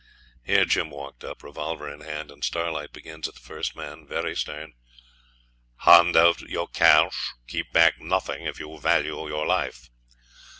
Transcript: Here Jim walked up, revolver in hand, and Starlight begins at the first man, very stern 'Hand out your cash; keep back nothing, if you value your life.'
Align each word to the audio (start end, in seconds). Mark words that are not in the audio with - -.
Here 0.43 0.65
Jim 0.65 0.89
walked 0.89 1.23
up, 1.23 1.43
revolver 1.43 1.87
in 1.87 2.01
hand, 2.01 2.31
and 2.31 2.43
Starlight 2.43 2.91
begins 2.91 3.27
at 3.27 3.35
the 3.35 3.39
first 3.39 3.75
man, 3.75 4.07
very 4.07 4.35
stern 4.35 4.73
'Hand 5.81 6.17
out 6.17 6.41
your 6.41 6.67
cash; 6.67 7.33
keep 7.45 7.71
back 7.71 7.99
nothing, 7.99 8.45
if 8.45 8.59
you 8.59 8.79
value 8.79 9.27
your 9.27 9.45
life.' 9.45 9.91